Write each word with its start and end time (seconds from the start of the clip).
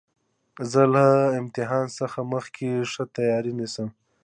زه 0.71 0.81
له 0.93 1.05
امتحان 1.41 1.85
څخه 1.99 2.19
مخکي 2.33 2.69
ښه 2.91 3.03
تیاری 3.15 3.51
نیسم. 3.59 3.87